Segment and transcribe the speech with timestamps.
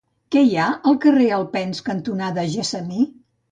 [0.35, 3.09] Què hi ha al carrer Alpens cantonada Gessamí?